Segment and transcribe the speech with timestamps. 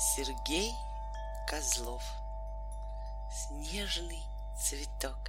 [0.00, 0.72] Сергей
[1.46, 2.02] Козлов.
[3.30, 4.22] Снежный
[4.58, 5.28] цветок.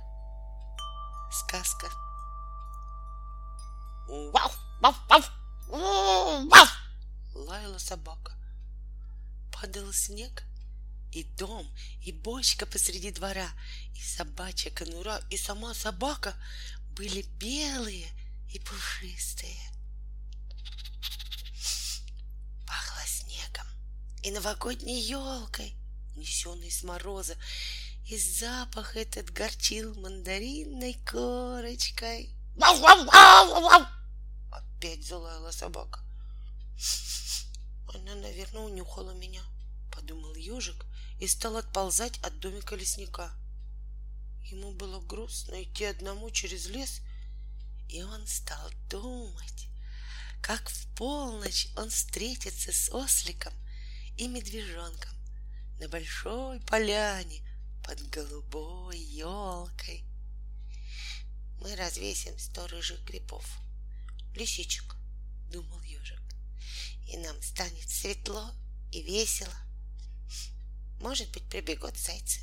[1.29, 1.87] Сказка.
[4.07, 4.49] Вау,
[4.79, 6.67] вау, вау, вау!
[7.35, 8.31] Лаяла собака.
[9.51, 10.41] Падал снег
[11.11, 11.67] и дом,
[12.01, 13.49] и бочка посреди двора,
[13.93, 16.33] и собачья конура, и сама собака
[16.95, 18.07] были белые
[18.53, 19.59] и пушистые.
[24.23, 25.75] И новогодней елкой,
[26.15, 27.35] несенной с мороза,
[28.05, 32.35] и запах этот горчил мандаринной корочкой.
[32.55, 33.85] Вау, вау, вау, вау!
[34.51, 35.99] Опять залаяла собака.
[37.93, 39.41] Она, наверное, унюхала меня,
[39.93, 40.85] подумал ежик
[41.19, 43.31] и стал отползать от домика лесника.
[44.43, 47.01] Ему было грустно идти одному через лес,
[47.89, 49.67] и он стал думать,
[50.41, 53.53] как в полночь он встретится с осликом
[54.21, 55.15] и медвежонком
[55.79, 57.41] на большой поляне
[57.83, 60.05] под голубой елкой.
[61.59, 63.43] Мы развесим сто рыжих грибов,
[64.35, 64.95] лисичек,
[65.49, 66.21] думал ежик,
[67.07, 68.51] и нам станет светло
[68.91, 69.55] и весело.
[70.99, 72.41] Может быть, прибегут зайцы,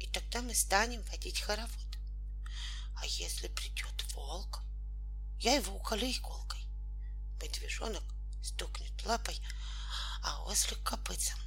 [0.00, 1.98] и тогда мы станем водить хоровод.
[2.96, 4.64] А если придет волк,
[5.38, 6.66] я его уколю иголкой.
[7.40, 8.02] Медвежонок
[8.42, 9.40] стукнет лапой,
[10.22, 11.38] а ослик копытцем.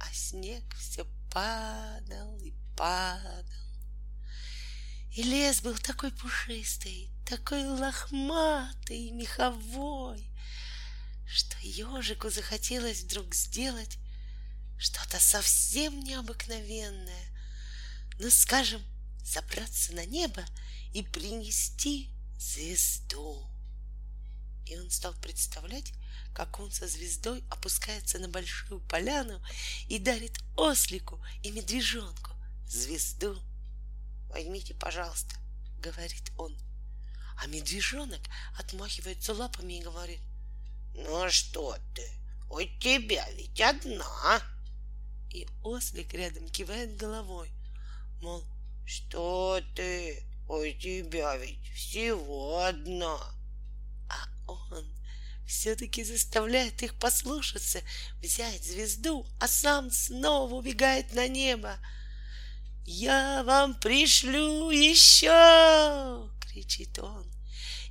[0.00, 3.66] А снег все падал и падал.
[5.12, 10.30] И лес был такой пушистый, такой лохматый меховой,
[11.26, 13.98] что ежику захотелось вдруг сделать
[14.78, 17.26] что-то совсем необыкновенное.
[18.18, 18.82] Ну, скажем,
[19.24, 20.44] забраться на небо
[20.92, 23.48] и принести звезду.
[24.66, 25.92] И он стал представлять,
[26.36, 29.40] как он со звездой опускается на большую поляну
[29.88, 32.32] и дарит ослику и медвежонку
[32.68, 33.40] звезду.
[34.28, 35.34] «Возьмите, пожалуйста»,—
[35.82, 36.54] говорит он.
[37.38, 38.20] А медвежонок
[38.58, 40.20] отмахивается лапами и говорит,
[40.94, 42.06] «Ну а что ты,
[42.50, 44.42] у тебя ведь одна!»
[45.32, 47.50] И ослик рядом кивает головой,
[48.20, 48.44] мол,
[48.84, 53.18] «Что ты, у тебя ведь всего одна!»
[54.10, 54.95] А он
[55.46, 57.80] все-таки заставляет их послушаться,
[58.20, 61.78] взять звезду, а сам снова убегает на небо.
[62.84, 67.30] «Я вам пришлю еще!»— кричит он.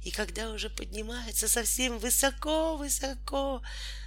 [0.03, 3.63] И когда уже поднимается совсем высоко-высоко,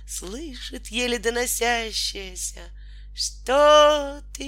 [0.07, 2.63] слышит еле доносящееся
[3.15, 4.45] «Что ты,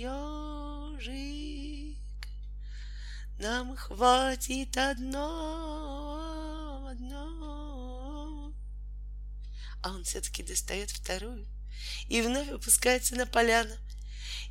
[0.00, 1.14] ежик?
[3.38, 5.83] Нам хватит одно,
[9.84, 11.46] А он все-таки достает вторую
[12.08, 13.74] и вновь опускается на поляну.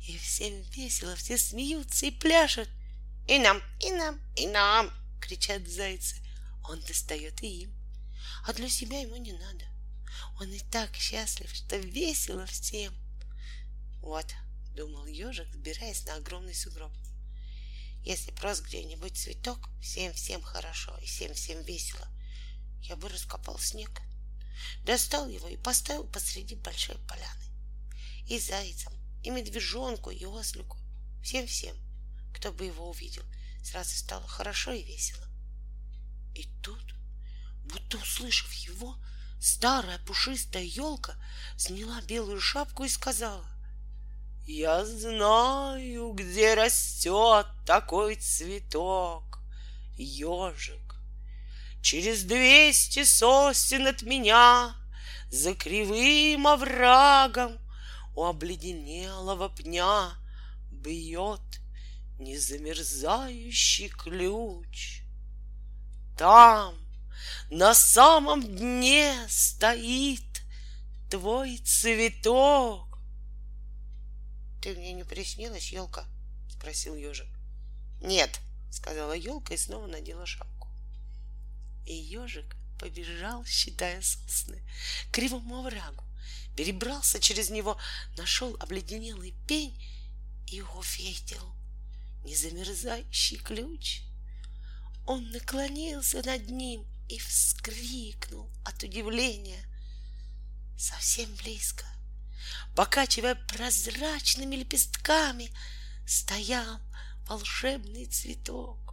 [0.06, 2.68] И всем весело, все смеются и пляшут.
[3.26, 6.16] «И нам, и нам, и нам!»— кричат зайцы.
[6.68, 7.74] Он достает и им.
[8.46, 9.64] А для себя ему не надо.
[10.38, 12.94] Он и так счастлив, что весело всем.
[14.02, 14.26] Вот,
[14.76, 16.92] думал ежик, взбираясь на огромный сугроб.
[18.04, 22.06] Если просто где-нибудь цветок, всем-всем хорошо и всем-всем весело,
[22.82, 23.90] я бы раскопал снег,
[24.84, 27.44] достал его и поставил посреди большой поляны.
[28.28, 28.92] И зайцам,
[29.22, 30.78] и медвежонку, и ослику,
[31.22, 31.76] всем-всем,
[32.34, 33.22] кто бы его увидел,
[33.62, 35.26] сразу стало хорошо и весело.
[36.34, 36.94] И тут,
[37.64, 38.96] будто услышав его,
[39.40, 41.16] старая пушистая елка
[41.56, 43.46] сняла белую шапку и сказала,
[44.46, 49.40] «Я знаю, где растет такой цветок,
[49.96, 50.93] ежик.
[51.84, 54.74] Через двести сосен от меня
[55.30, 57.58] за кривым оврагом
[58.16, 60.12] у обледенелого пня
[60.70, 61.42] бьет
[62.18, 65.02] незамерзающий ключ.
[66.16, 66.74] Там
[67.50, 70.42] на самом дне стоит
[71.10, 72.98] твой цветок.
[74.62, 76.06] Ты мне не приснилась, елка?
[76.48, 77.28] спросил ежик.
[78.00, 78.40] Нет,
[78.70, 80.53] сказала елка и снова надела шапку.
[81.86, 84.62] И ежик побежал, считая сосны,
[85.10, 86.04] к кривому оврагу,
[86.56, 87.78] перебрался через него,
[88.16, 89.80] нашел обледенелый пень
[90.46, 91.54] и увидел
[92.24, 94.02] незамерзающий ключ.
[95.06, 99.64] Он наклонился над ним и вскрикнул от удивления.
[100.78, 101.84] Совсем близко,
[102.74, 105.50] покачивая прозрачными лепестками,
[106.06, 106.80] стоял
[107.26, 108.83] волшебный цветок.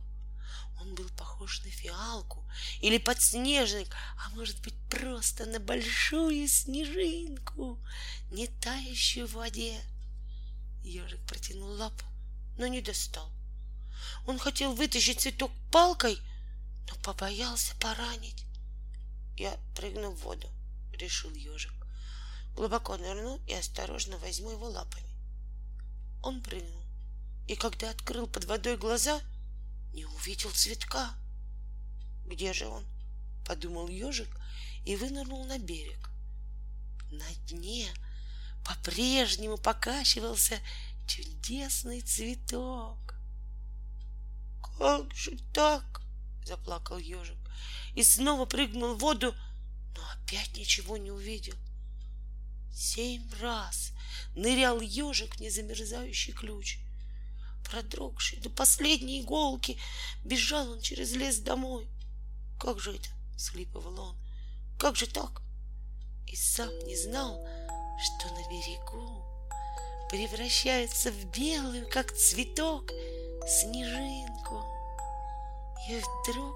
[0.82, 2.44] Он был похож на фиалку
[2.80, 7.80] или подснежник, а может быть просто на большую снежинку,
[8.32, 9.80] не тающую в воде.
[10.84, 12.04] Ежик протянул лапу,
[12.58, 13.32] но не достал.
[14.26, 16.18] Он хотел вытащить цветок палкой,
[16.90, 18.46] но побоялся поранить.
[19.38, 20.50] Я прыгну в воду,
[20.94, 21.74] решил ежик.
[22.56, 25.16] Глубоко нырну и осторожно возьму его лапами.
[26.24, 26.84] Он прыгнул,
[27.48, 29.22] и когда открыл под водой глаза,
[29.94, 31.14] не увидел цветка.
[32.26, 32.86] Где же он?
[33.46, 34.30] Подумал ежик
[34.86, 36.10] и вынырнул на берег.
[37.12, 37.88] На дне
[38.66, 40.60] по-прежнему покачивался
[41.08, 43.16] чудесный цветок.
[44.78, 46.02] Как же так?
[46.46, 47.38] Заплакал ежик
[47.96, 49.36] и снова прыгнул в воду,
[49.96, 51.56] но опять ничего не увидел.
[52.74, 53.92] Семь раз
[54.36, 56.80] нырял ежик в незамерзающий ключ.
[57.72, 59.80] Продрогший до последней иголки,
[60.26, 61.88] бежал он через лес домой.
[62.60, 63.08] Как же это?—
[63.38, 64.18] слиповал он.
[64.78, 65.42] Как же так?
[66.28, 67.42] И сам не знал,
[67.98, 69.24] что на берегу
[70.10, 72.92] превращается в белую, как цветок,
[73.48, 74.66] снежинку.
[75.90, 76.56] И вдруг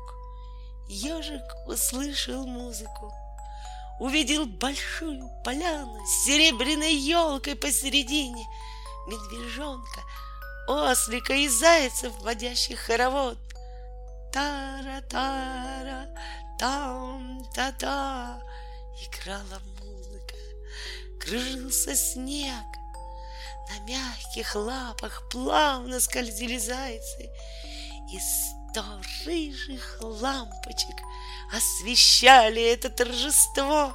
[0.90, 3.14] ежик услышал музыку
[4.00, 8.46] увидел большую поляну с серебряной елкой посередине,
[9.08, 10.02] медвежонка,
[10.68, 13.38] ослика и зайцев, водящих хоровод.
[14.34, 16.08] Тара-тара,
[16.60, 18.42] там-та-та,
[19.02, 20.36] играла музыка,
[21.22, 22.66] кружился снег,
[23.70, 27.30] на мягких лапах плавно скользили зайцы,
[28.12, 28.84] и сто
[29.26, 30.96] рыжих лампочек
[31.52, 33.94] освещали это торжество.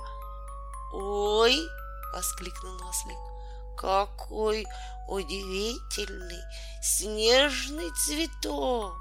[0.92, 1.56] «Ой!»—
[2.14, 3.18] воскликнул ослик.
[3.76, 4.66] «Какой
[5.08, 6.42] удивительный
[6.82, 8.96] снежный цветок!»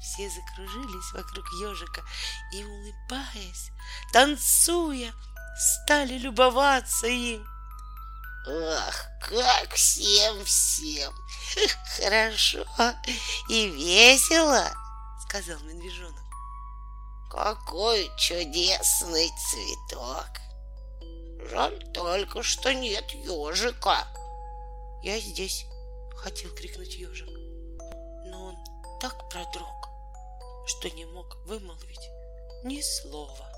[0.00, 2.02] Все закружились вокруг ежика
[2.52, 3.70] и, улыбаясь,
[4.12, 5.12] танцуя,
[5.56, 7.46] стали любоваться им.
[8.48, 11.12] Ах, как всем-всем
[11.96, 12.64] хорошо
[13.48, 14.70] и весело,
[15.28, 16.24] сказал медвежонок.
[17.28, 20.45] Какой чудесный цветок!
[21.56, 24.06] Жаль только, что нет ежика.
[25.02, 25.64] Я здесь,
[26.14, 27.30] хотел крикнуть ежик,
[28.26, 28.56] но он
[29.00, 29.88] так продрог,
[30.66, 32.10] что не мог вымолвить
[32.62, 33.55] ни слова.